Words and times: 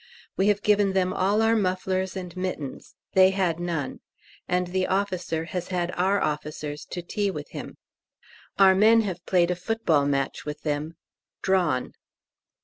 We 0.35 0.47
have 0.47 0.63
given 0.63 0.93
them 0.93 1.13
all 1.13 1.43
our 1.43 1.55
mufflers 1.55 2.15
and 2.17 2.35
mittens; 2.35 2.95
they 3.13 3.29
had 3.29 3.59
none, 3.59 3.99
and 4.47 4.65
the 4.65 4.87
officer 4.87 5.45
has 5.45 5.67
had 5.67 5.91
our 5.95 6.19
officers 6.19 6.85
to 6.85 7.03
tea 7.03 7.29
with 7.29 7.49
him. 7.51 7.77
Our 8.57 8.73
men 8.73 9.01
have 9.01 9.23
played 9.27 9.51
a 9.51 9.55
football 9.55 10.07
match 10.07 10.43
with 10.43 10.63
them 10.63 10.95
drawn. 11.43 11.93